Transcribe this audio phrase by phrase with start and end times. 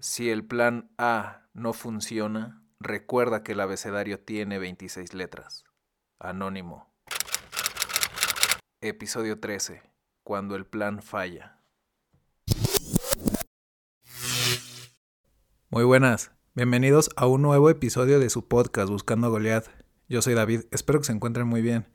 [0.00, 5.64] Si el plan A no funciona, recuerda que el abecedario tiene 26 letras.
[6.20, 6.94] Anónimo.
[8.80, 9.82] Episodio 13.
[10.22, 11.58] Cuando el plan falla.
[15.68, 16.30] Muy buenas.
[16.54, 19.66] Bienvenidos a un nuevo episodio de su podcast Buscando Goliath.
[20.08, 20.60] Yo soy David.
[20.70, 21.88] Espero que se encuentren muy bien.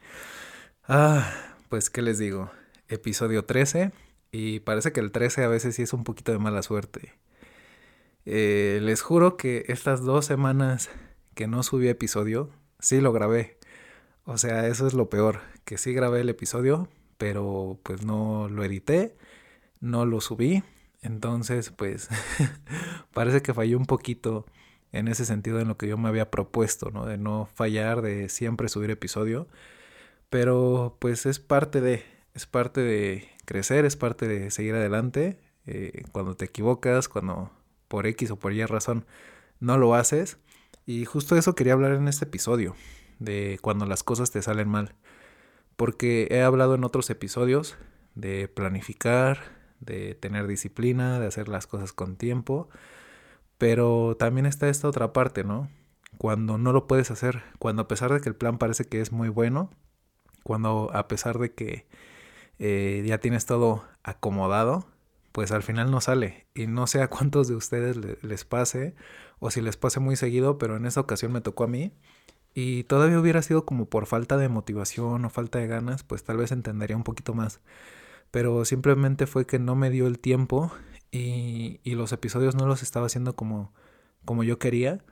[0.90, 1.32] Ah,
[1.70, 2.52] pues qué les digo.
[2.90, 3.94] Episodio 13.
[4.34, 7.14] Y parece que el 13 a veces sí es un poquito de mala suerte.
[8.26, 10.90] Eh, les juro que estas dos semanas
[11.36, 13.58] que no subí episodio, sí lo grabé.
[14.26, 18.64] O sea, eso es lo peor, que sí grabé el episodio, pero pues no lo
[18.64, 19.18] edité,
[19.82, 20.64] no lo subí.
[21.02, 22.10] Entonces, pues
[23.14, 24.46] parece que falló un poquito
[24.94, 27.06] en ese sentido en lo que yo me había propuesto, ¿no?
[27.06, 29.48] De no fallar, de siempre subir episodio.
[30.30, 35.40] Pero pues es parte de, es parte de crecer, es parte de seguir adelante.
[35.66, 37.52] Eh, cuando te equivocas, cuando
[37.94, 39.06] por X o por Y razón
[39.60, 40.40] no lo haces.
[40.88, 42.76] Y justo eso quería hablar en este episodio,
[43.20, 44.96] de cuando las cosas te salen mal.
[45.76, 47.78] Porque he hablado en otros episodios
[48.16, 49.42] de planificar,
[49.80, 52.68] de tener disciplina, de hacer las cosas con tiempo.
[53.60, 55.70] Pero también está esta otra parte, ¿no?
[56.18, 59.12] Cuando no lo puedes hacer, cuando a pesar de que el plan parece que es
[59.12, 59.70] muy bueno,
[60.42, 61.86] cuando a pesar de que
[62.58, 64.88] eh, ya tienes todo acomodado,
[65.34, 66.48] pues al final no sale.
[66.56, 68.96] Y no sé a cuántos de ustedes les pase
[69.40, 71.92] o si les pase muy seguido, pero en esta ocasión me tocó a mí.
[72.54, 76.38] Y todavía hubiera sido como por falta de motivación o falta de ganas, pues tal
[76.38, 77.62] vez entendería un poquito más.
[78.32, 80.72] Pero simplemente fue que no me dio el tiempo
[81.12, 83.74] y, y los episodios no los estaba haciendo como,
[84.26, 85.04] como yo quería.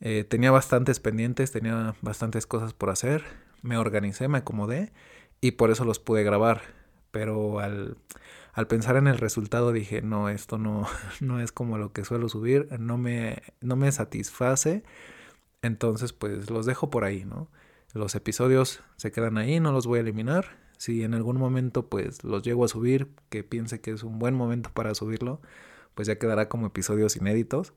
[0.00, 3.24] Eh, tenía bastantes pendientes, tenía bastantes cosas por hacer.
[3.62, 4.92] Me organicé, me acomodé
[5.40, 6.62] y por eso los pude grabar.
[7.10, 7.96] Pero al,
[8.60, 10.86] al pensar en el resultado dije, no, esto no,
[11.20, 14.84] no es como lo que suelo subir, no me, no me satisface,
[15.62, 17.48] entonces pues los dejo por ahí, ¿no?
[17.94, 20.58] Los episodios se quedan ahí, no los voy a eliminar.
[20.76, 24.34] Si en algún momento pues los llego a subir, que piense que es un buen
[24.34, 25.40] momento para subirlo,
[25.94, 27.72] pues ya quedará como episodios inéditos.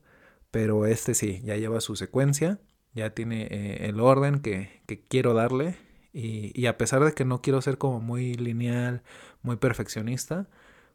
[0.50, 2.60] Pero este sí, ya lleva su secuencia,
[2.94, 5.76] ya tiene eh, el orden que, que quiero darle.
[6.12, 9.02] Y, y a pesar de que no quiero ser como muy lineal,
[9.42, 10.48] muy perfeccionista,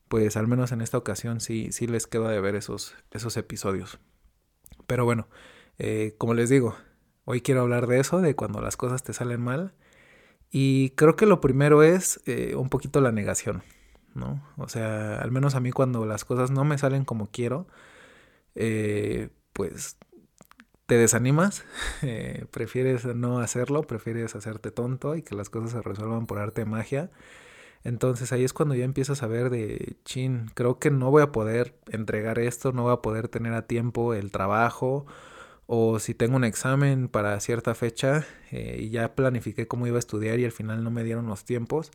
[0.09, 3.99] pues al menos en esta ocasión sí, sí les queda de ver esos, esos episodios.
[4.87, 5.27] Pero bueno,
[5.77, 6.75] eh, como les digo,
[7.25, 9.75] hoy quiero hablar de eso, de cuando las cosas te salen mal.
[10.51, 13.61] Y creo que lo primero es eh, un poquito la negación,
[14.15, 14.43] ¿no?
[14.57, 17.67] O sea, al menos a mí cuando las cosas no me salen como quiero,
[18.55, 19.97] eh, pues
[20.87, 21.65] te desanimas,
[22.51, 26.65] prefieres no hacerlo, prefieres hacerte tonto y que las cosas se resuelvan por arte de
[26.65, 27.11] magia.
[27.83, 31.31] Entonces ahí es cuando ya empiezas a ver de, chin, creo que no voy a
[31.31, 35.05] poder entregar esto, no voy a poder tener a tiempo el trabajo,
[35.65, 39.99] o si tengo un examen para cierta fecha eh, y ya planifiqué cómo iba a
[39.99, 41.91] estudiar y al final no me dieron los tiempos,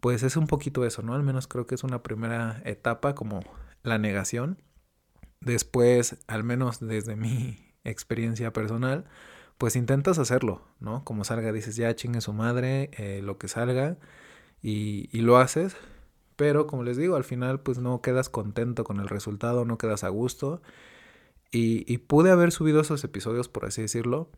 [0.00, 1.14] pues es un poquito eso, ¿no?
[1.14, 3.40] Al menos creo que es una primera etapa como
[3.82, 4.60] la negación.
[5.40, 9.04] Después, al menos desde mi experiencia personal,
[9.58, 11.04] pues intentas hacerlo, ¿no?
[11.04, 13.96] Como salga, dices, ya chingue su madre, eh, lo que salga
[14.64, 15.76] y, lo haces,
[16.36, 20.04] pero como les digo, al final pues no quedas contento con el resultado, no quedas
[20.04, 20.62] a gusto.
[21.52, 24.30] Y, pude haber subido esos episodios, por así decirlo,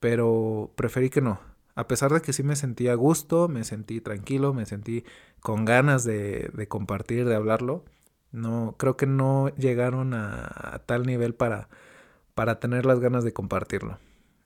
[0.00, 1.40] pero preferí que no.
[1.74, 5.04] A pesar de que sí me sentí a gusto, me sentí tranquilo, me sentí
[5.40, 7.84] con ganas de, compartir, de hablarlo,
[8.30, 11.68] no, creo que no llegaron a, a, tal nivel para,
[12.34, 13.98] para tener las ganas de compartirlo.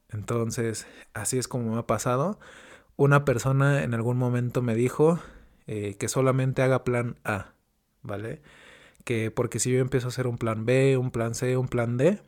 [0.09, 2.39] Entonces, así es como me ha pasado.
[2.97, 5.21] Una persona en algún momento me dijo
[5.67, 7.53] eh, que solamente haga plan A,
[8.03, 8.41] ¿vale?
[9.05, 11.99] Que porque si yo empiezo a hacer un plan B, un plan C, un plan
[11.99, 12.23] D,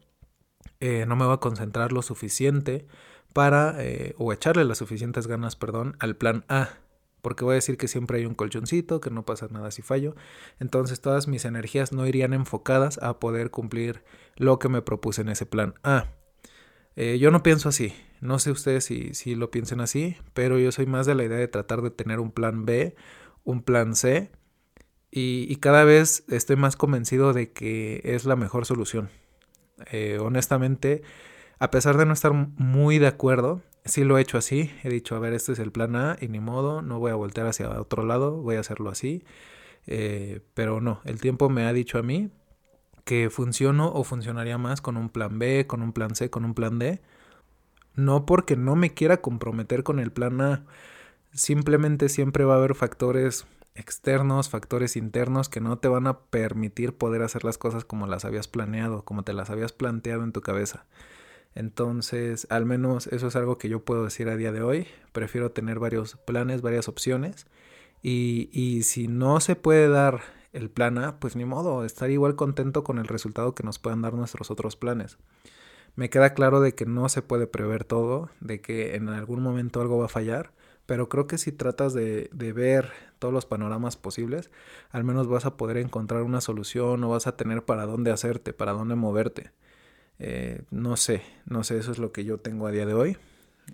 [0.81, 2.87] eh, no me va a concentrar lo suficiente
[3.33, 6.69] para, eh, o echarle las suficientes ganas, perdón, al plan A.
[7.23, 10.17] Porque voy a decir que siempre hay un colchoncito, que no pasa nada si fallo.
[10.61, 14.05] Entonces todas mis energías no irían enfocadas a poder cumplir
[14.37, 16.12] lo que me propuse en ese plan A.
[16.97, 17.93] Yo no pienso así.
[18.20, 21.38] No sé ustedes si, si lo piensen así, pero yo soy más de la idea
[21.38, 22.97] de tratar de tener un plan B,
[23.44, 24.31] un plan C,
[25.11, 29.09] y, cada vez estoy más convencido de que es la mejor solución.
[29.91, 31.03] Eh, honestamente,
[31.59, 34.71] a pesar de no estar muy de acuerdo, sí lo he hecho así.
[34.85, 37.14] He dicho, a ver, este es el plan A y ni modo, no voy a
[37.14, 39.25] voltear hacia otro lado, voy a hacerlo así.
[39.87, 42.31] Eh, pero no, el tiempo me ha dicho a mí
[43.05, 46.55] que funciono o funcionaría más con un plan B, con un plan C, con un
[46.55, 47.00] plan D.
[47.99, 50.65] No porque no me quiera comprometer con el plan A,
[51.33, 56.97] simplemente siempre va a haber factores externos, factores internos que no te van a permitir
[56.97, 60.43] poder hacer las cosas como las habías planeado, como te las habías planteado en tu
[60.43, 60.87] cabeza.
[61.56, 64.87] Entonces, al menos eso es algo que yo puedo decir a día de hoy.
[65.11, 67.49] Prefiero tener varios planes, varias opciones.
[68.00, 70.21] Y, y si no se puede dar
[70.53, 74.03] el plan A, pues ni modo, estar igual contento con el resultado que nos puedan
[74.03, 75.19] dar nuestros otros planes.
[75.96, 79.81] Me queda claro de que no se puede prever todo, de que en algún momento
[79.81, 80.52] algo va a fallar,
[80.87, 84.50] pero creo que si tratas de, de, ver todos los panoramas posibles,
[84.90, 88.52] al menos vas a poder encontrar una solución o vas a tener para dónde hacerte,
[88.52, 89.52] para dónde moverte.
[90.19, 93.17] Eh, no sé, no sé, eso es lo que yo tengo a día de hoy.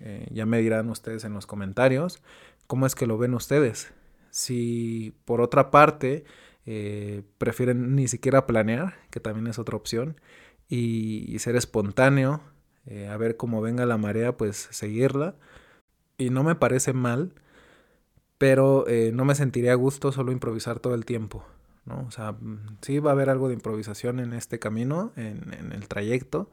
[0.01, 2.21] Eh, ya me dirán ustedes en los comentarios
[2.67, 3.93] cómo es que lo ven ustedes.
[4.29, 6.25] Si por otra parte
[6.65, 10.19] eh, prefieren ni siquiera planear, que también es otra opción,
[10.69, 12.41] y, ser espontáneo,
[12.85, 15.35] eh, a ver cómo venga la marea, pues seguirla.
[16.17, 17.33] Y no me parece mal,
[18.37, 21.45] pero eh, no me sentiría a gusto solo improvisar todo el tiempo.
[21.85, 22.05] ¿no?
[22.07, 22.35] O sea,
[22.81, 26.49] sí va a haber algo de improvisación en este camino, en, en el trayecto,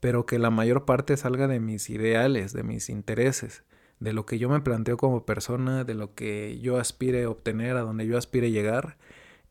[0.00, 3.62] pero que la mayor parte salga de mis ideales, de mis intereses,
[4.00, 7.82] de lo que yo me planteo como persona, de lo que yo aspire obtener, a
[7.82, 8.96] donde yo aspire llegar.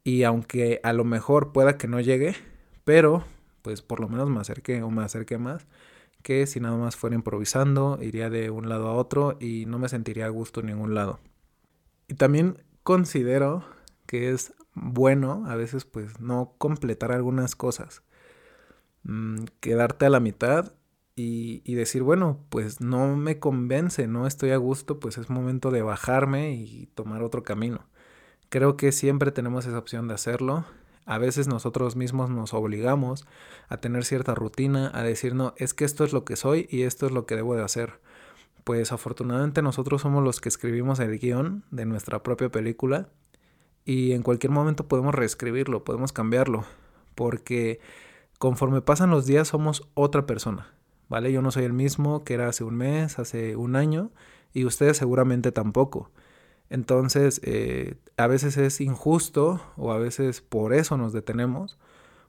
[0.03, 2.35] Y aunque a lo mejor pueda que no llegue,
[2.83, 3.23] pero
[3.63, 5.65] pues por lo menos me acerqué o me acerqué más
[6.23, 9.89] que si nada más fuera improvisando, iría de un lado a otro y no me
[9.89, 11.19] sentiría a gusto en ningún lado.
[12.07, 13.65] Y también considero
[14.07, 18.03] que es bueno a veces pues no completar algunas cosas,
[19.03, 20.73] mm, quedarte a la mitad
[21.15, 25.69] y, y, decir, bueno, pues no me convence, no estoy a gusto, pues es momento
[25.69, 27.85] de bajarme y tomar otro camino.
[28.49, 30.65] Creo que siempre tenemos esa opción de hacerlo
[31.05, 33.25] a veces nosotros mismos nos obligamos
[33.67, 36.83] a tener cierta rutina, a decir, no, es que esto es lo que soy y
[36.83, 37.99] esto es lo que debo de hacer.
[38.63, 43.09] Pues afortunadamente nosotros somos los que escribimos el guion de nuestra propia película
[43.85, 46.63] y en cualquier momento podemos reescribirlo, podemos cambiarlo,
[47.15, 47.81] porque
[48.39, 50.73] conforme pasan los días somos otra persona,
[51.09, 51.33] ¿vale?
[51.33, 54.11] Yo no soy el mismo que era hace un mes, hace un año
[54.53, 56.09] y ustedes seguramente tampoco.
[56.69, 61.77] Entonces, eh, a veces es injusto o a veces por eso nos detenemos,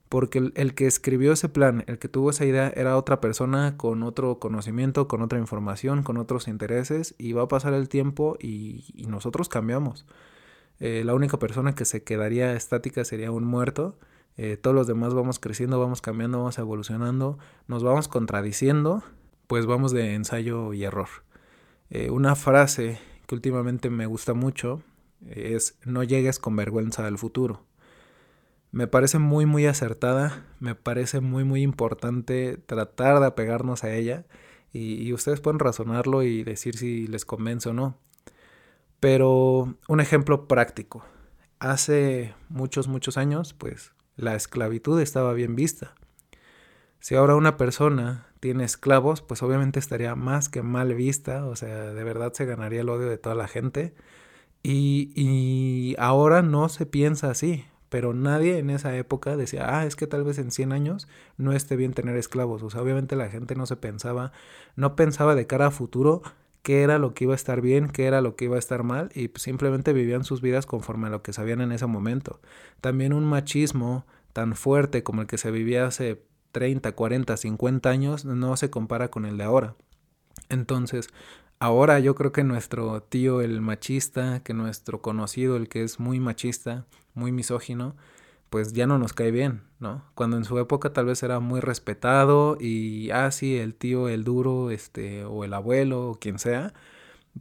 [0.09, 4.03] porque el, que escribió ese plan, el que tuvo esa idea, era otra persona con
[4.03, 8.85] otro conocimiento, con otra información, con otros intereses, y va a pasar el tiempo y,
[9.09, 10.07] nosotros cambiamos.
[10.81, 13.99] Eh, la única persona que se quedaría estática sería un muerto.
[14.37, 17.39] Eh, todos los demás vamos creciendo, vamos cambiando, vamos evolucionando,
[17.69, 19.03] nos vamos contradiciendo,
[19.47, 21.09] pues vamos de ensayo y error.
[22.11, 24.83] una frase que últimamente me gusta mucho
[25.29, 27.65] es no llegues con vergüenza al futuro.
[28.73, 34.27] Me parece muy muy acertada, me parece muy muy importante tratar de apegarnos a ella
[34.73, 37.97] y, ustedes pueden razonarlo y decir si les convence o no.
[38.99, 41.05] Pero un ejemplo práctico.
[41.61, 45.95] Hace muchos muchos años pues la esclavitud estaba bien vista.
[46.99, 51.95] Si ahora una persona tiene esclavos, pues obviamente estaría más que mal vista, o sea,
[51.95, 53.95] de verdad se ganaría el odio de toda la gente.
[54.63, 59.97] Y, y ahora no se piensa así, pero nadie en esa época decía, ah, es
[59.97, 61.09] que tal vez en 100 años
[61.39, 62.63] no esté bien tener esclavos.
[62.63, 64.31] O sea, obviamente la gente no se pensaba,
[64.77, 66.21] no pensaba de cara a futuro
[66.63, 68.83] qué era lo que iba a estar bien, qué era lo que iba a estar
[68.83, 72.43] mal, y simplemente vivían sus vidas conforme a lo que sabían en ese momento.
[72.83, 74.05] También un machismo
[74.35, 76.21] tan fuerte como el que se vivía hace
[76.55, 79.75] 30, 40, 50 años no se compara con el de ahora.
[80.49, 81.09] Entonces,
[81.59, 86.21] ahora yo creo que nuestro tío el machista, que nuestro conocido el que es muy
[86.21, 87.97] machista, muy misógino,
[88.51, 90.05] pues ya no nos cae bien, ¿no?
[90.15, 94.71] Cuando en su época tal vez era muy respetado y ah el tío el duro,
[94.71, 96.73] este o el abuelo o quien sea,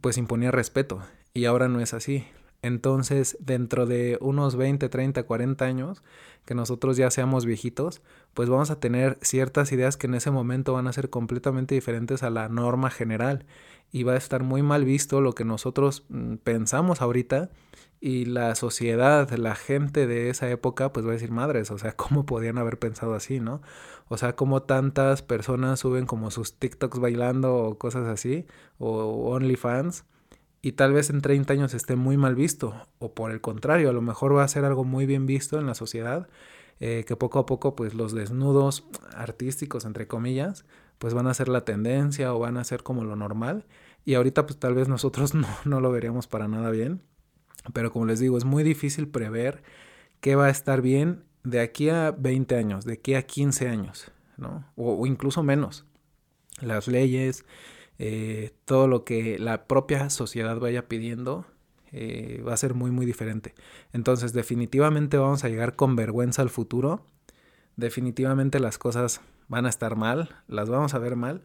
[0.00, 2.26] pues imponía respeto y ahora no es así.
[2.64, 6.02] Entonces, dentro de unos 20, 30, 40 años,
[6.46, 8.00] que nosotros ya seamos viejitos,
[8.32, 12.22] pues vamos a tener ciertas ideas que en ese momento van a ser completamente diferentes
[12.22, 13.44] a la norma general.
[13.92, 17.50] Y va a estar muy mal visto lo que nosotros mm, pensamos ahorita
[18.00, 21.92] y la sociedad, la gente de esa época, pues va a decir madres, o sea,
[21.96, 23.60] ¿cómo podían haber pensado así, no?
[24.08, 28.46] O sea, ¿cómo tantas personas suben como sus TikToks bailando o cosas así,
[28.78, 30.06] o OnlyFans,
[30.64, 33.92] y tal vez en 30 años esté muy mal visto, o por el contrario, a
[33.92, 36.26] lo mejor va a ser algo muy bien visto en la sociedad,
[36.80, 40.64] eh, que poco a poco pues los desnudos artísticos, entre comillas,
[40.98, 43.66] pues van a ser la tendencia o van a ser como lo normal,
[44.06, 47.02] y ahorita pues tal vez nosotros no, no lo veríamos para nada bien,
[47.74, 49.62] pero como les digo, es muy difícil prever
[50.22, 54.12] qué va a estar bien de aquí a 20 años, de aquí a 15 años,
[54.38, 54.64] ¿no?
[54.76, 55.84] o, o incluso menos.
[56.62, 57.44] Las leyes,
[57.98, 61.46] eh, todo lo que la propia sociedad vaya pidiendo,
[61.92, 63.54] eh, va a ser muy muy diferente.
[63.92, 67.06] Entonces definitivamente vamos a llegar con vergüenza al futuro.
[67.76, 71.42] Definitivamente las cosas van a estar mal, las vamos a ver mal,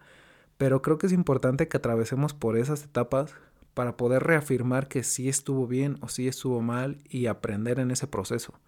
[0.58, 3.36] pero creo que es importante que atravesemos por esas etapas
[3.74, 8.08] para poder reafirmar que sí estuvo bien o sí estuvo mal y aprender en ese
[8.08, 8.60] proceso.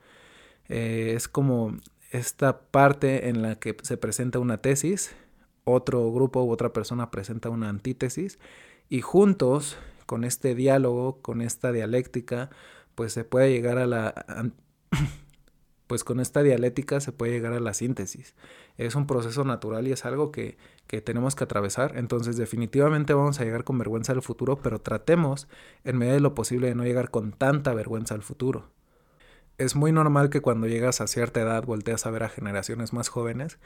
[0.69, 1.75] Eh, es como
[2.11, 5.13] esta parte en la que se presenta una tesis,
[5.71, 8.39] otro grupo u otra persona presenta una antítesis
[8.89, 12.49] y juntos con este diálogo, con esta dialéctica,
[12.95, 14.13] pues se puede llegar a la
[15.87, 18.33] pues con esta dialéctica se puede llegar a la síntesis.
[18.77, 21.97] Es un proceso natural y es algo que, que, tenemos que atravesar.
[21.97, 25.49] Entonces definitivamente vamos a llegar con vergüenza al futuro, pero tratemos
[25.83, 28.69] en medida de lo posible de no llegar con tanta vergüenza al futuro.
[29.61, 33.09] Es muy normal que cuando llegas a cierta edad volteas a ver a generaciones más
[33.09, 33.59] jóvenes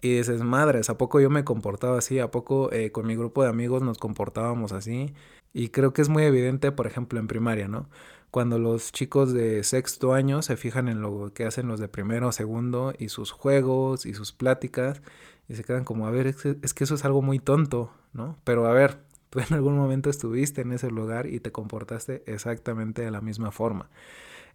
[0.00, 2.18] y dices, madres, ¿a poco yo me comportaba así?
[2.18, 5.14] ¿A poco eh, con mi grupo de amigos nos comportábamos así?
[5.52, 7.88] Y creo que es muy evidente, por ejemplo, en primaria, ¿no?
[8.30, 12.26] cuando los chicos de sexto año se fijan en lo que hacen los de primero
[12.26, 15.02] o segundo y sus juegos y sus pláticas
[15.48, 17.92] y se quedan como, a ver, es que, es que eso es algo muy tonto,
[18.12, 18.36] ¿no?
[18.42, 18.98] Pero a ver,
[19.30, 23.52] tú en algún momento estuviste en ese lugar y te comportaste exactamente de la misma
[23.52, 23.88] forma.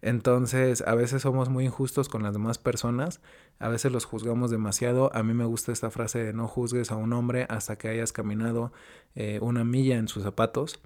[0.02, 3.20] Entonces, a veces somos muy injustos con las demás personas,
[3.58, 5.14] a veces los juzgamos demasiado.
[5.14, 8.12] A mí me gusta esta frase de no juzgues a un hombre hasta que hayas
[8.12, 8.72] caminado
[9.14, 10.80] eh, una milla en sus zapatos.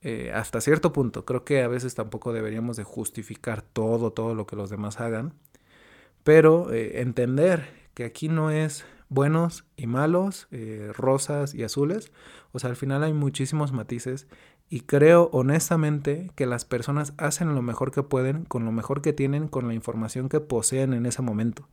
[0.00, 1.24] Eh, hasta cierto punto.
[1.24, 5.34] Creo que a veces tampoco deberíamos de justificar todo, todo lo que los demás hagan.
[6.22, 10.48] Pero eh, entender que aquí no es buenos y malos,
[10.94, 12.10] rosas y azules.
[12.52, 14.26] O sea, al final hay muchísimos matices
[14.74, 19.12] y creo honestamente que las personas hacen lo mejor que pueden, con lo mejor que
[19.12, 21.68] tienen, con la información que poseen en ese momento.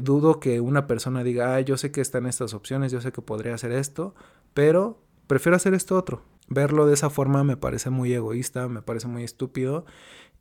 [0.00, 3.20] dudo que una persona diga, ah, yo sé que están estas opciones, yo sé que
[3.20, 4.14] podría hacer esto,
[4.54, 6.22] pero prefiero hacer esto otro.
[6.48, 9.84] Verlo de esa forma me parece muy egoísta, me parece muy estúpido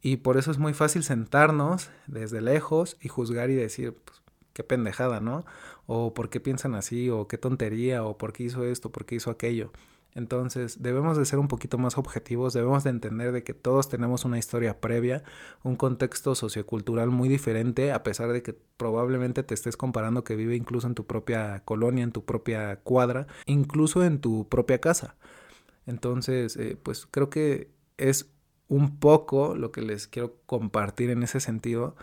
[0.01, 4.21] y por eso es muy fácil sentarnos desde lejos y juzgar y decir, pues,
[4.53, 5.45] qué pendejada, ¿no?
[5.85, 9.15] O por qué piensan así, o qué tontería, o por qué hizo esto, por qué
[9.15, 9.73] hizo aquello.
[10.15, 14.23] Entonces debemos de ser un poquito más objetivos, debemos de entender de que todos tenemos
[14.23, 15.23] una historia previa,
[15.61, 20.55] un contexto sociocultural muy diferente, a pesar de que probablemente te estés comparando que vive
[20.55, 25.17] incluso en tu propia colonia, en tu propia cuadra, incluso en tu propia casa.
[25.85, 28.31] Entonces, eh, pues creo que es
[28.69, 31.95] un poco lo que les quiero compartir en ese sentido,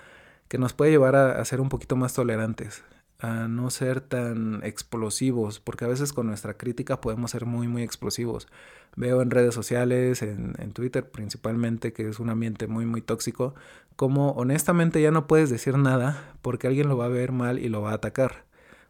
[0.49, 2.85] que nos puede llevar a, a ser un poquito más tolerantes,
[3.23, 7.85] a no ser tan explosivos, porque a veces con nuestra crítica podemos ser muy, muy
[7.85, 8.49] explosivos.
[8.97, 13.55] Veo en redes sociales, en, en, Twitter principalmente, que es un ambiente muy, muy tóxico,
[13.95, 17.69] como honestamente ya no puedes decir nada porque alguien lo va a ver mal y
[17.69, 18.45] lo va a atacar,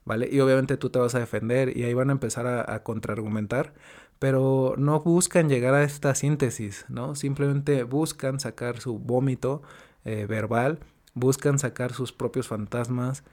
[0.06, 0.30] ¿vale?
[0.32, 3.74] Y obviamente tú te vas a defender y ahí van a empezar a, contraargumentar,
[4.18, 7.14] pero no buscan llegar a esta síntesis, ¿no?
[7.16, 9.60] Simplemente buscan sacar su vómito
[10.06, 10.78] eh, verbal,
[11.12, 13.24] buscan sacar sus propios fantasmas,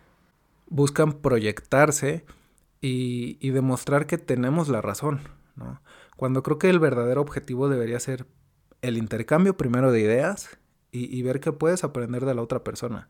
[0.69, 2.25] buscan proyectarse
[2.81, 5.21] y, demostrar que tenemos la razón,
[5.55, 5.81] ¿no?
[6.15, 8.25] Cuando creo que el verdadero objetivo debería ser
[8.81, 10.57] el intercambio primero de ideas
[10.91, 13.09] y, y ver qué puedes aprender de la otra persona.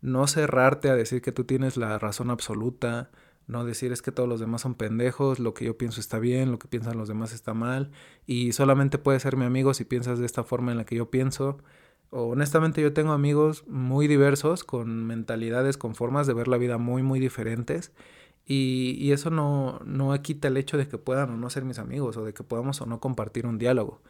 [0.00, 3.10] No cerrarte a decir que tú tienes la razón absoluta,
[3.46, 6.50] no decir es que todos los demás son pendejos, lo que yo pienso está bien,
[6.50, 7.90] lo que piensan los demás está mal,
[8.26, 11.10] y solamente puedes ser mi amigo si piensas de esta forma en la que yo
[11.10, 11.58] pienso.
[12.22, 17.02] Honestamente yo tengo amigos muy diversos, con mentalidades, con formas de ver la vida muy,
[17.02, 17.92] muy diferentes,
[18.46, 22.16] y, eso no, no quita el hecho de que puedan o no ser mis amigos,
[22.16, 24.00] o de que podamos o no compartir un diálogo.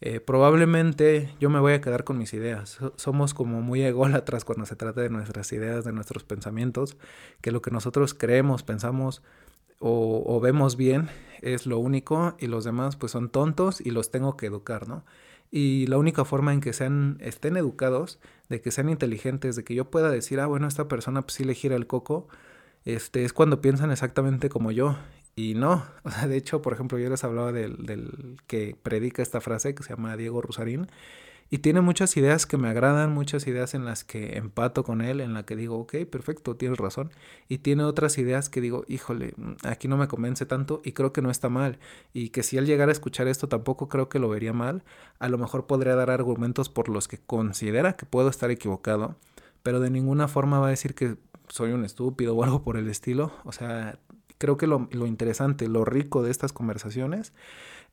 [0.00, 2.78] Eh, probablemente yo me voy a quedar con mis ideas.
[2.96, 6.96] Somos como muy ególatras cuando se trata de nuestras ideas, de nuestros pensamientos,
[7.40, 9.22] que lo que nosotros creemos, pensamos
[9.78, 11.08] o, o, vemos bien
[11.42, 15.04] es lo único y los demás pues son tontos y los tengo que educar, ¿no?
[15.56, 18.18] Y la única forma en que sean, estén educados,
[18.50, 21.44] de que sean inteligentes, de que yo pueda decir, ah, bueno, esta persona pues sí
[21.44, 22.28] le gira el coco,
[22.84, 24.98] este, es cuando piensan exactamente como yo
[25.34, 29.22] y no, o sea, de hecho, por ejemplo, yo les hablaba del, del, que predica
[29.22, 30.88] esta frase que se llama Diego Rusarín
[31.48, 35.20] y tiene muchas ideas que me agradan, muchas ideas en las que empato con él,
[35.20, 37.12] en la que digo, ok, perfecto, tienes razón.
[37.48, 41.22] Y tiene otras ideas que digo, híjole, aquí no me convence tanto y creo que
[41.22, 41.78] no está mal.
[42.12, 44.82] Y que si él llegara a escuchar esto tampoco creo que lo vería mal.
[45.20, 49.14] A lo mejor podría dar argumentos por los que considera que puedo estar equivocado,
[49.62, 51.16] pero de ninguna forma va a decir que
[51.48, 53.32] soy un estúpido o algo por el estilo.
[53.44, 54.00] O sea,
[54.38, 57.32] creo que lo, lo, interesante, lo rico de estas conversaciones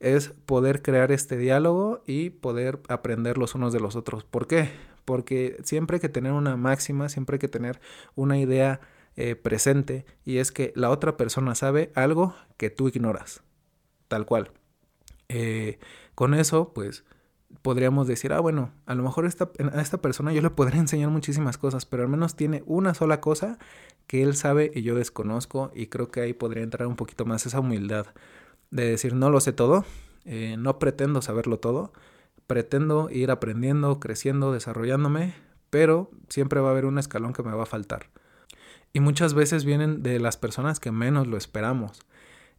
[0.03, 4.25] es poder crear este diálogo y poder aprender los unos de los otros.
[4.25, 4.69] ¿Por qué?
[5.05, 7.79] Porque siempre hay que tener una máxima, siempre hay que tener
[8.15, 8.81] una idea
[9.15, 13.43] eh, presente y es que la otra persona sabe algo que tú ignoras,
[14.09, 14.51] tal cual.
[15.29, 15.79] Eh,
[16.15, 17.05] con eso, pues
[17.61, 21.11] podríamos decir, ah, bueno, a lo mejor esta, a esta persona yo le podría enseñar
[21.11, 23.57] muchísimas cosas, pero al menos tiene una sola cosa
[24.05, 27.45] que él sabe y yo desconozco y creo que ahí podría entrar un poquito más
[27.45, 28.07] esa humildad
[28.73, 29.85] de decir, no lo sé todo,
[30.25, 31.93] eh, no pretendo saberlo todo,
[32.47, 35.35] pretendo ir aprendiendo, creciendo, desarrollándome,
[35.69, 38.09] pero siempre va a haber un escalón que me va a faltar.
[38.91, 42.01] Y muchas veces vienen de las personas que menos lo esperamos.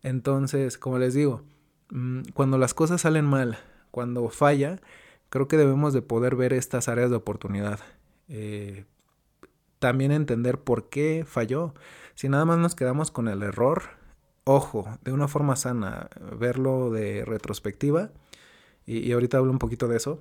[0.02, 1.42] Entonces, como les digo,
[1.90, 3.59] mm, cuando las cosas salen mal,
[3.90, 4.80] cuando falla,
[5.30, 7.80] creo que debemos de poder ver estas áreas de oportunidad.
[8.28, 8.85] Eh,
[9.80, 11.75] también entender por qué falló.
[12.14, 13.83] Si nada más nos quedamos con el error,
[14.44, 16.08] ojo, de una forma sana,
[16.38, 18.10] verlo de retrospectiva,
[18.86, 20.20] y, y ahorita hablo un poquito de eso,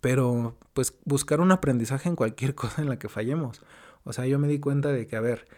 [0.00, 3.62] pero pues buscar un aprendizaje en cualquier cosa en la que fallemos.
[4.04, 5.48] O sea, yo me di cuenta de que, a ver,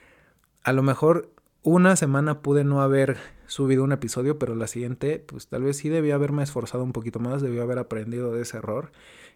[0.63, 1.33] a lo mejor
[1.67, 3.17] una semana pude no haber
[3.49, 7.19] subido un episodio, pero la siguiente, pues tal vez sí debía haberme esforzado un poquito
[7.19, 8.93] más, debía haber aprendido de ese error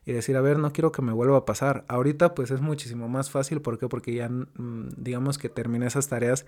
[0.06, 1.84] y decir, a ver, no quiero que me vuelva a pasar.
[1.88, 3.88] Ahorita pues es muchísimo más fácil, ¿por qué?
[3.88, 6.46] Porque ya mm, digamos que terminé esas tareas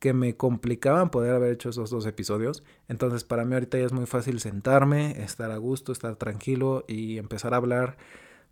[0.00, 2.62] que me complicaban poder haber hecho esos dos episodios.
[2.88, 7.16] Entonces para mí ahorita ya es muy fácil sentarme, estar a gusto, estar tranquilo y
[7.16, 7.96] empezar a hablar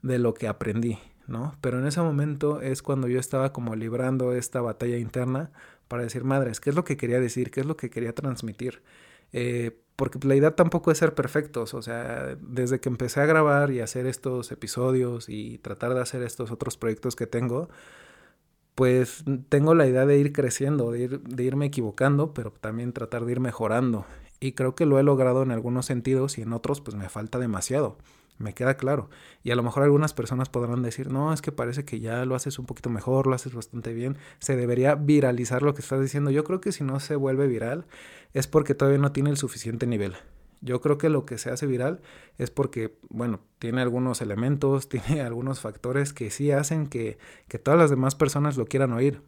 [0.01, 1.57] de lo que aprendí, ¿no?
[1.61, 5.51] Pero en ese momento es cuando yo estaba como librando esta batalla interna
[5.91, 7.51] para decir, madres, ¿qué es lo que quería decir?
[7.51, 8.81] ¿Qué es lo que quería transmitir?
[9.33, 13.73] Eh, porque la idea tampoco es ser perfectos, o sea, desde que empecé a grabar
[13.73, 17.71] y hacer estos episodios y tratar de hacer estos otros proyectos que tengo,
[18.77, 23.25] pues tengo la idea de ir creciendo, de, ir, de irme equivocando, pero también tratar
[23.25, 24.07] de ir mejorando.
[24.39, 27.41] Y creo que lo he logrado en algunos sentidos y en otros pues me falta
[27.41, 27.99] demasiado
[28.41, 29.11] me queda claro.
[29.45, 32.35] Y a lo mejor algunas personas podrán decir, no, es que parece que ya lo
[32.35, 36.31] haces un poquito mejor, lo haces bastante bien, se debería viralizar lo que estás diciendo.
[36.31, 37.87] Yo creo que si no se vuelve viral
[38.33, 40.17] es porque todavía no tiene el suficiente nivel.
[40.63, 42.01] Yo creo que lo que se hace viral
[42.39, 47.19] es porque, bueno, tiene algunos elementos, tiene algunos factores que sí hacen que,
[47.49, 49.23] que todas las demás personas lo quieran oír.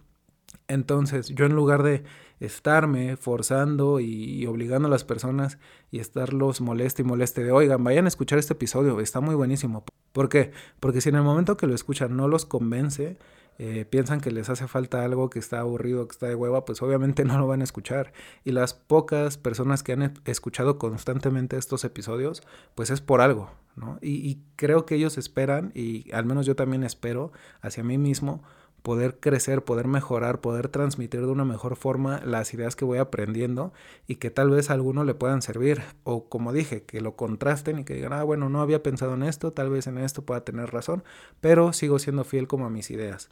[0.69, 2.05] Entonces, yo en lugar de
[2.41, 5.59] estarme forzando y, obligando a las personas
[5.91, 9.85] y estarlos moleste y moleste de, oigan, vayan a escuchar este episodio, está muy buenísimo.
[10.13, 10.53] ¿Por qué?
[10.81, 13.19] Porque si en el momento que lo escuchan no los convence,
[13.59, 16.83] eh, piensan que les hace falta algo que está aburrido, que está de hueva, pues
[16.83, 18.13] obviamente no lo van a escuchar.
[18.45, 22.43] Y las pocas personas que han escuchado constantemente estos episodios,
[22.75, 23.99] pues es por algo, ¿no?
[24.01, 28.43] Y, y creo que ellos esperan, y al menos yo también espero hacia mí mismo,
[28.83, 33.73] poder crecer, poder mejorar, poder transmitir de una mejor forma las ideas que voy aprendiendo
[34.07, 35.83] y que tal vez a alguno le puedan servir.
[36.05, 39.23] O como dije, que lo contrasten y que digan, ah, bueno, no había pensado en
[39.23, 41.05] esto, tal vez en esto pueda tener razón,
[41.41, 43.31] pero sigo siendo fiel como a mis ideas.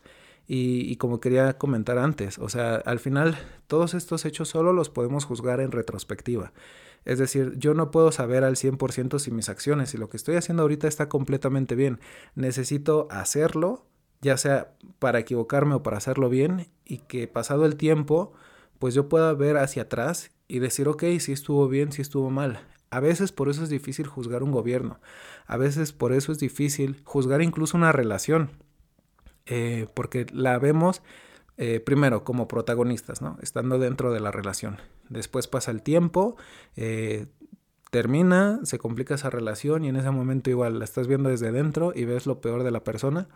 [0.52, 5.24] Y, como quería comentar antes, o sea, al final todos estos hechos solo los podemos
[5.24, 6.52] juzgar en retrospectiva.
[7.04, 10.34] Es decir, yo no puedo saber al 100% si mis acciones y lo que estoy
[10.34, 12.00] haciendo ahorita está completamente bien.
[12.34, 13.86] Necesito hacerlo
[14.20, 18.32] ya sea para equivocarme o para hacerlo bien, y que pasado el tiempo,
[18.78, 22.60] pues yo pueda ver hacia atrás y decir, ok, si estuvo bien, si estuvo mal.
[22.90, 24.98] A veces por eso es difícil juzgar un gobierno,
[25.46, 28.50] a veces por eso es difícil juzgar incluso una relación,
[29.46, 31.02] eh, porque la vemos
[31.56, 33.38] eh, primero como protagonistas, ¿no?
[33.42, 34.78] Estando dentro de la relación.
[35.08, 36.36] Después pasa el tiempo,
[36.74, 37.26] eh,
[37.90, 41.92] termina, se complica esa relación y en ese momento igual la estás viendo desde dentro
[41.94, 43.28] y ves lo peor de la persona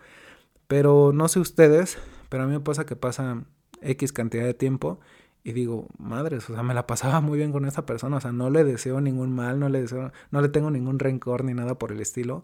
[0.67, 1.97] pero no sé ustedes,
[2.29, 3.43] pero a mí me pasa que pasa
[3.81, 4.99] X cantidad de tiempo
[5.43, 8.31] y digo, madres, o sea, me la pasaba muy bien con esta persona, o sea,
[8.31, 11.77] no le deseo ningún mal, no le deseo, no le tengo ningún rencor ni nada
[11.77, 12.43] por el estilo.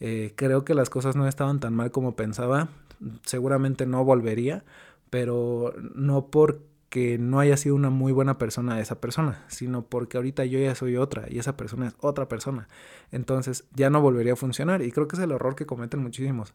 [0.00, 2.68] Eh, creo que las cosas no estaban tan mal como pensaba,
[3.24, 4.64] seguramente no volvería,
[5.10, 10.44] pero no porque no haya sido una muy buena persona esa persona, sino porque ahorita
[10.44, 12.66] yo ya soy otra y esa persona es otra persona.
[13.12, 16.52] Entonces ya no volvería a funcionar y creo que es el error que cometen muchísimos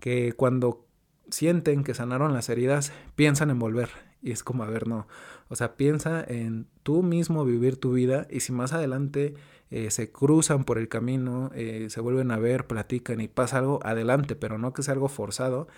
[0.00, 0.86] que cuando
[1.30, 3.90] sienten que sanaron las heridas, piensan en volver.
[4.22, 5.06] Y es como, a ver, no.
[5.48, 9.34] O sea, piensa en tú mismo vivir tu vida y si más adelante
[9.70, 13.80] eh, se cruzan por el camino, eh, se vuelven a ver, platican y pasa algo,
[13.84, 15.68] adelante, pero no que sea algo forzado.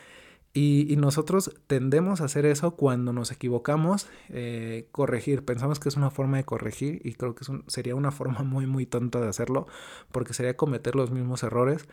[0.54, 5.44] Y, nosotros tendemos a hacer eso cuando nos equivocamos, eh, corregir.
[5.44, 8.86] Pensamos que es una forma de corregir y creo que sería una forma muy, muy
[8.86, 9.66] tonta de hacerlo
[10.10, 11.86] porque sería cometer los mismos errores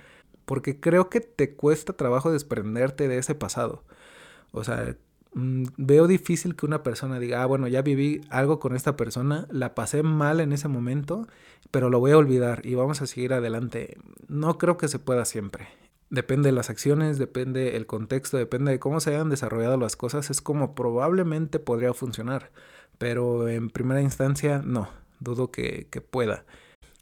[0.46, 3.84] porque creo que te cuesta trabajo desprenderte de ese pasado.
[4.52, 4.96] O sea,
[5.34, 9.48] mm, veo difícil que una persona diga, ah, bueno, ya viví algo con esta persona,
[9.52, 11.28] la pasé mal en ese momento,
[11.72, 13.98] pero lo voy a olvidar y vamos a seguir adelante.
[14.28, 15.68] No creo que se pueda siempre.
[16.10, 20.30] Depende de las acciones, depende el contexto, depende de cómo se hayan desarrollado las cosas,
[20.30, 22.52] es como probablemente podría funcionar,
[23.00, 24.88] pero en primera instancia no,
[25.20, 26.46] dudo que, que pueda.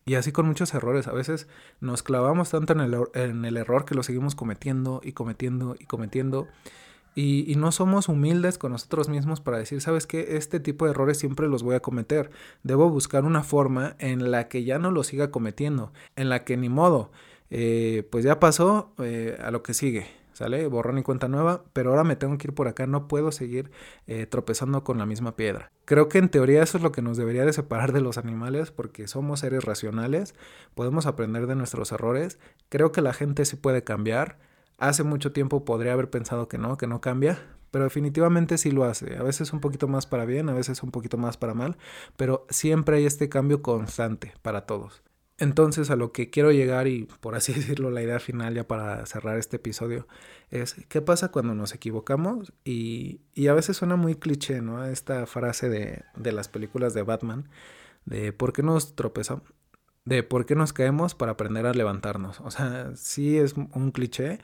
[0.05, 1.07] Y así con muchos errores.
[1.07, 1.47] A veces
[1.79, 5.85] nos clavamos tanto en el, en el error que lo seguimos cometiendo y cometiendo y
[5.85, 6.47] cometiendo.
[7.15, 10.91] Y, y, no somos humildes con nosotros mismos para decir, sabes que este tipo de
[10.91, 12.31] errores siempre los voy a cometer.
[12.63, 16.57] Debo buscar una forma en la que ya no lo siga cometiendo, en la que
[16.57, 17.11] ni modo,
[17.51, 20.22] eh, pues ya pasó eh, a lo que sigue.
[20.33, 20.67] ¿Sale?
[20.67, 23.71] Borrón y cuenta nueva, pero ahora me tengo que ir por acá, no puedo seguir
[24.07, 25.71] eh, tropezando con la misma piedra.
[25.85, 28.71] Creo que en teoría eso es lo que nos debería de separar de los animales,
[28.71, 30.33] porque somos seres racionales,
[30.73, 34.39] podemos aprender de nuestros errores, creo que la gente sí puede cambiar,
[34.79, 38.85] hace mucho tiempo podría haber pensado que no, que no cambia, pero definitivamente sí lo
[38.85, 41.77] hace, a veces un poquito más para bien, a veces un poquito más para mal,
[42.17, 45.03] pero siempre hay este cambio constante para todos.
[45.39, 49.05] Entonces a lo que quiero llegar y por así decirlo la idea final ya para
[49.05, 50.07] cerrar este episodio
[50.51, 54.85] es qué pasa cuando nos equivocamos y, y a veces suena muy cliché, ¿no?
[54.85, 57.49] Esta frase de, de, las películas de Batman
[58.05, 59.43] de por qué nos tropezamos,
[60.05, 62.39] de por qué nos caemos para aprender a levantarnos.
[62.41, 64.39] O sea, sí es un cliché,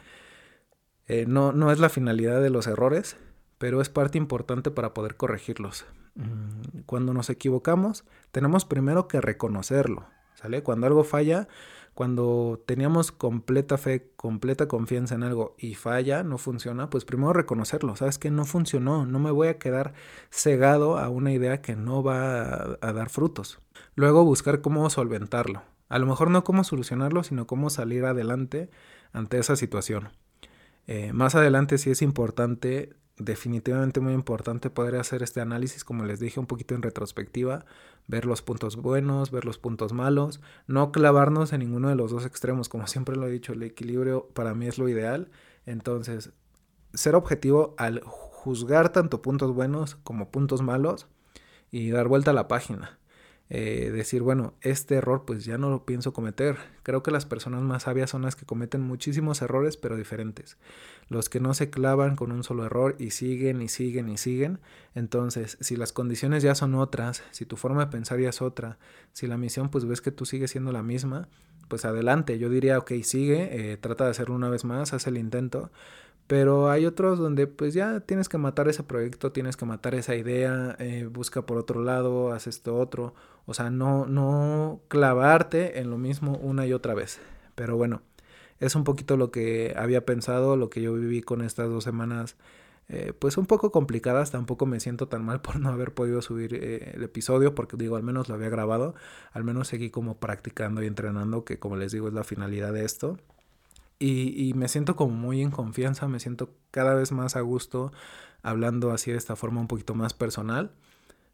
[1.08, 3.17] eh, no, no es la finalidad de los errores,
[3.58, 5.86] pero es parte importante para poder corregirlos.
[6.15, 10.08] Mm, cuando nos equivocamos tenemos primero que reconocerlo
[10.39, 10.63] ¿sale?
[10.63, 11.47] Cuando algo falla,
[11.93, 17.97] cuando teníamos completa fe, completa confianza en algo y falla, no funciona, pues primero reconocerlo,
[17.97, 19.93] sabes que no funcionó, no me voy a quedar
[20.30, 23.60] cegado a una idea que no va a, dar frutos.
[23.95, 25.62] Luego buscar cómo solventarlo.
[25.89, 28.69] A lo mejor no cómo solucionarlo, sino cómo salir adelante
[29.12, 30.10] ante esa situación.
[30.88, 36.20] Eh, más adelante sí es importante definitivamente muy importante poder hacer este análisis, como les
[36.20, 37.66] dije, un poquito en retrospectiva,
[38.08, 42.26] ver los puntos buenos, ver los puntos malos, no clavarnos en ninguno de los dos
[42.26, 45.30] extremos, como siempre lo he dicho, el equilibrio para mí es lo ideal,
[45.66, 46.32] entonces
[46.94, 51.08] ser objetivo al juzgar tanto puntos buenos como puntos malos
[51.72, 52.98] y dar vuelta a la página.
[53.52, 56.58] Eh, decir, bueno, este error pues ya no lo pienso cometer.
[56.84, 60.58] Creo que las personas más sabias son las que cometen muchísimos errores pero diferentes.
[61.08, 64.60] Los que no se clavan con un solo error y siguen y siguen y siguen.
[64.94, 68.78] Entonces, si las condiciones ya son otras, si tu forma de pensar ya es otra,
[69.14, 71.28] si la misión pues ves que tú sigues siendo la misma,
[71.70, 72.38] pues adelante.
[72.38, 75.72] Yo diría, ok, sigue, eh, trata de hacerlo una vez más, haz el intento
[76.30, 80.14] pero hay otros donde pues ya tienes que matar ese proyecto, tienes que matar esa
[80.14, 83.16] idea, eh, busca por otro lado, haz esto otro.
[83.50, 87.20] O sea, no, no clavarte en lo mismo una y otra vez.
[87.56, 88.04] Pero bueno,
[88.60, 92.36] es un poquito lo que había pensado, lo que yo viví con estas dos semanas.
[92.90, 96.54] Eh, pues un poco complicadas, tampoco me siento tan mal por no haber podido subir
[96.54, 98.94] eh, el episodio, porque digo, al menos lo había grabado,
[99.32, 102.86] al menos seguí como practicando y entrenando, que como les digo es la finalidad de
[102.86, 103.18] esto.
[104.02, 107.92] Y, me siento como muy en confianza, me siento cada vez más a gusto
[108.44, 110.72] hablando así de esta forma un poquito más personal.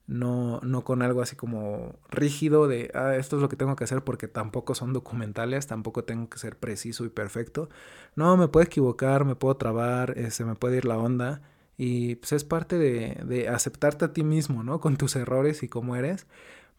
[0.08, 3.86] No, no con algo así como rígido de, ah, esto es lo que tengo que
[3.86, 7.70] hacer porque tampoco son documentales, tampoco tengo que ser preciso y perfecto.
[8.16, 11.42] No, me puedo equivocar, me puedo trabar, se me puede ir la onda.
[11.78, 14.80] Y pues es parte de, de aceptarte a ti mismo, ¿no?
[14.80, 16.28] Con tus errores y cómo eres.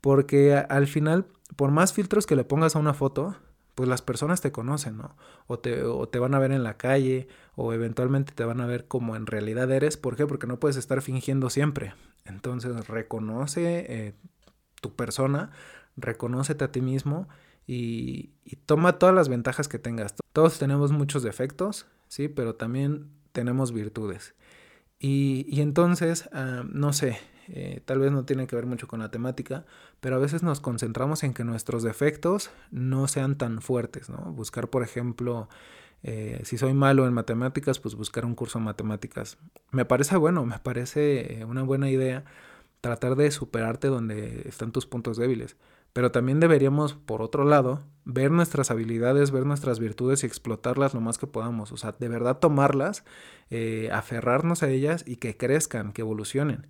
[0.00, 3.36] Porque al final, por más filtros que le pongas a una foto,
[3.74, 5.16] pues las personas te conocen, ¿no?
[5.46, 8.66] O te, o te van a ver en la calle, o eventualmente te van a
[8.66, 9.96] ver como en realidad eres.
[9.96, 10.26] ¿Por qué?
[10.26, 11.94] Porque no puedes estar fingiendo siempre.
[12.26, 14.14] Entonces reconoce eh,
[14.80, 15.50] tu persona,
[15.96, 17.28] reconócete a ti mismo
[17.66, 18.30] y,
[18.66, 20.14] toma todas las ventajas que tengas.
[20.32, 22.28] Todos tenemos muchos defectos, ¿sí?
[22.28, 24.34] Pero también tenemos virtudes.
[24.98, 29.00] Y, y entonces, uh, no sé, eh, tal vez no tiene que ver mucho con
[29.00, 29.64] la temática,
[30.00, 34.18] pero a veces nos concentramos en que nuestros defectos no sean tan fuertes, ¿no?
[34.32, 35.48] Buscar, por ejemplo,
[36.02, 39.38] eh, si soy malo en matemáticas, pues buscar un curso en matemáticas.
[39.70, 42.24] Me parece bueno, me parece una buena idea
[42.80, 45.56] tratar de superarte donde están tus puntos débiles.
[45.92, 51.00] Pero también deberíamos, por otro lado, ver nuestras habilidades, ver nuestras virtudes y explotarlas lo
[51.00, 51.72] más que podamos.
[51.72, 53.02] O sea, de verdad tomarlas,
[53.48, 56.66] eh, aferrarnos a ellas y que crezcan, que evolucionen.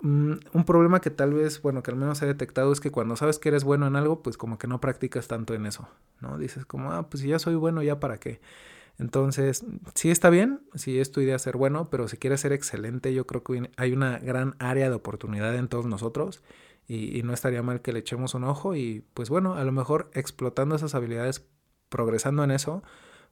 [0.00, 3.16] Mm, un problema que tal vez, bueno, que al menos he detectado es que cuando
[3.16, 5.88] sabes que eres bueno en algo, pues como que no practicas tanto en eso,
[6.20, 6.38] ¿no?
[6.38, 8.40] Dices como, ah, pues si ya soy bueno, ya para qué.
[8.98, 13.12] Entonces, sí está bien, sí es tu idea ser bueno, pero si quieres ser excelente,
[13.14, 16.42] yo creo que hay una gran área de oportunidad en todos nosotros
[16.88, 19.72] y, y no estaría mal que le echemos un ojo y pues bueno, a lo
[19.72, 21.46] mejor explotando esas habilidades,
[21.88, 22.82] progresando en eso,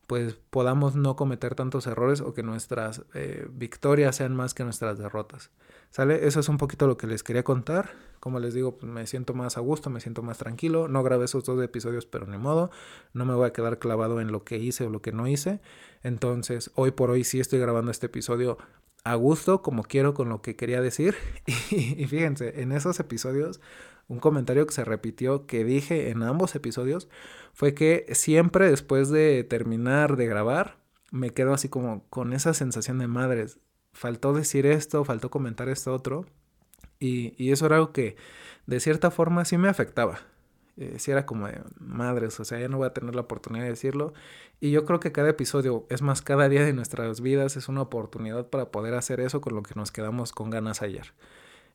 [0.06, 4.98] pues podamos no cometer tantos errores o que nuestras eh, victorias sean más que nuestras
[4.98, 5.50] derrotas.
[5.92, 6.26] ¿Sale?
[6.26, 7.90] Eso es un poquito lo que les quería contar.
[8.18, 10.88] Como les digo, pues me siento más a gusto, me siento más tranquilo.
[10.88, 12.70] No grabé esos dos episodios, pero ni modo.
[13.12, 15.60] No me voy a quedar clavado en lo que hice o lo que no hice.
[16.02, 18.58] Entonces, hoy por hoy sí estoy grabando este episodio
[19.04, 21.14] a gusto, como quiero, con lo que quería decir.
[21.70, 23.60] Y, y fíjense, en esos episodios
[24.08, 27.08] un comentario que se repitió que dije en ambos episodios
[27.54, 30.76] fue que siempre después de terminar de grabar
[31.10, 33.58] me quedo así como con esa sensación de madres.
[33.92, 36.26] Faltó decir esto, faltó comentar esto otro.
[36.98, 38.16] Y, y eso era algo que
[38.66, 40.20] de cierta forma sí me afectaba.
[40.78, 43.64] Eh, si era como de madres, o sea, ya no voy a tener la oportunidad
[43.64, 44.14] de decirlo.
[44.60, 47.82] Y yo creo que cada episodio, es más, cada día de nuestras vidas es una
[47.82, 51.12] oportunidad para poder hacer eso con lo que nos quedamos con ganas ayer.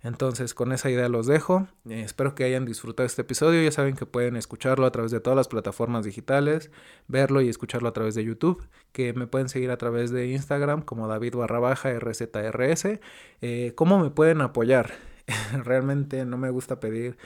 [0.03, 1.67] Entonces, con esa idea los dejo.
[1.89, 3.63] Eh, espero que hayan disfrutado este episodio.
[3.63, 6.71] Ya saben que pueden escucharlo a través de todas las plataformas digitales,
[7.07, 10.81] verlo y escucharlo a través de YouTube, que me pueden seguir a través de Instagram
[10.81, 12.99] como David barra baja RZRS.
[13.41, 14.93] Eh, ¿Cómo me pueden apoyar?
[15.63, 17.17] Realmente no me gusta pedir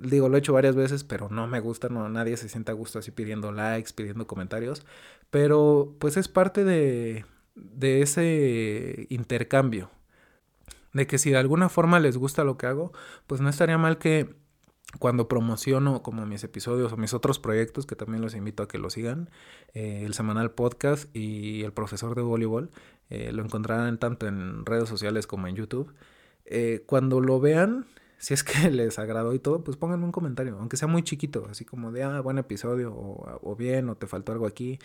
[0.00, 2.74] digo, lo he hecho varias veces, pero no me gusta, no, nadie se sienta a
[2.74, 4.86] gusto así pidiendo likes, pidiendo comentarios,
[5.30, 9.90] pero pues es parte de, de ese intercambio,
[10.92, 12.92] de que si de alguna forma les gusta lo que hago,
[13.26, 14.34] pues no estaría mal que
[14.98, 18.78] cuando promociono como mis episodios o mis otros proyectos, que también los invito a que
[18.78, 19.28] lo sigan,
[19.74, 22.70] eh, el semanal podcast y el profesor de voleibol,
[23.10, 25.92] eh, lo encontrarán tanto en redes sociales como en YouTube.
[26.46, 27.86] Eh, cuando lo vean,
[28.18, 31.46] si es que les agradó y todo, pues pónganme un comentario, aunque sea muy chiquito,
[31.50, 34.78] así como de, ah, buen episodio, o, o, bien, o te faltó algo aquí,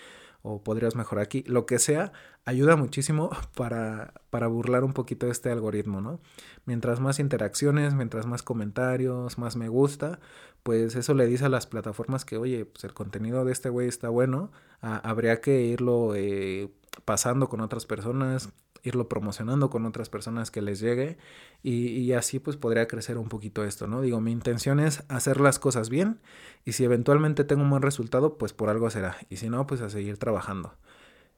[0.43, 2.11] o podrías mejorar aquí, lo que sea,
[2.45, 6.19] ayuda muchísimo para, para burlar un poquito este algoritmo, ¿no?
[6.65, 10.19] Mientras más interacciones, mientras más comentarios, más me gusta,
[10.63, 13.87] pues eso le dice a las plataformas que, oye, pues el contenido de este güey
[13.87, 16.69] está bueno, habría que irlo eh,
[17.05, 18.49] pasando con otras personas,
[18.83, 21.17] irlo promocionando con otras personas que les llegue
[21.63, 24.01] y, así pues podría crecer un poquito esto, ¿no?
[24.01, 26.19] Digo, mi intención es hacer las cosas bien
[26.65, 29.81] y si eventualmente tengo un buen resultado, pues por algo será y si no, pues
[29.81, 30.75] a seguir trabajando.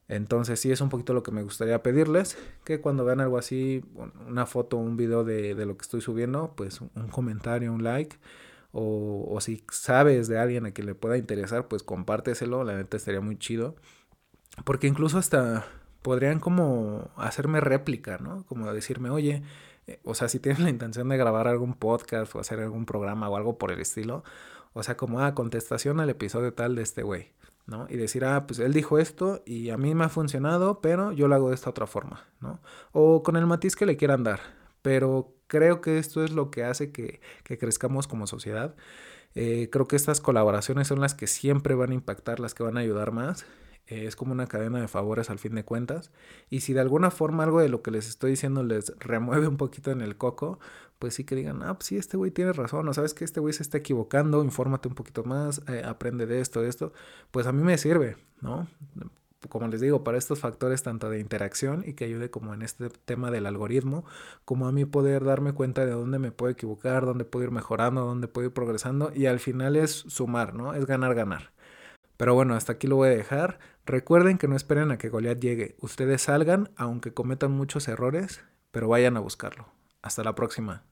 [0.08, 3.84] Entonces sí es un poquito lo que me gustaría pedirles, que cuando vean algo así,
[4.28, 8.18] una foto, un video de, lo que estoy subiendo, pues un comentario, un like,
[8.72, 12.98] o, o, si sabes de alguien a quien le pueda interesar, pues compárteselo, la neta
[12.98, 13.76] estaría muy chido.
[14.64, 15.66] Porque incluso hasta
[16.06, 18.46] podrían como hacerme réplica, ¿no?
[18.46, 19.42] Como decirme, oye,
[19.88, 23.28] eh, o sea, si tienes la intención de grabar algún podcast o hacer algún programa
[23.28, 24.24] o algo por el estilo,
[24.74, 27.32] o sea, como, ah, contestación al episodio tal de este güey,
[27.66, 27.88] ¿no?
[27.90, 31.28] Y decir, ah, pues él dijo esto y a mí me ha funcionado, pero yo
[31.28, 32.60] lo hago de esta otra forma, ¿no?
[32.92, 34.42] O con el matiz que le quieran dar,
[34.84, 38.76] pero creo que esto es lo que hace que, que crezcamos como sociedad.
[39.34, 42.78] Eh, creo que estas colaboraciones son las que siempre van a impactar, las que van
[42.78, 43.48] a ayudar más
[43.88, 46.12] eh, es como una cadena de favores al fin de cuentas.
[46.50, 49.58] Y si de alguna forma algo de lo que les estoy diciendo les remueve un
[49.58, 50.60] poquito en el coco,
[51.00, 53.40] pues sí que digan, ah, pues sí, este güey tiene razón, o sabes que este
[53.40, 56.94] güey se está equivocando, infórmate un poquito más, eh, aprende de esto, de esto,
[57.32, 58.68] pues a mí me sirve, ¿no?
[59.50, 62.90] Como les digo, para estos factores tanto de interacción y que ayude como en este
[62.90, 64.06] tema del algoritmo,
[64.44, 68.06] como a mí poder darme cuenta de dónde me puedo equivocar, dónde puedo ir mejorando,
[68.06, 70.74] dónde puedo ir progresando y al final es sumar, ¿no?
[70.74, 71.55] Es ganar, ganar.
[72.18, 73.60] Pero bueno, hasta aquí lo voy a dejar.
[73.86, 75.76] Recuerden que no esperen a que Goliath llegue.
[75.80, 79.68] Ustedes salgan, aunque cometan muchos errores, pero vayan a buscarlo.
[80.02, 80.84] Hasta la próxima.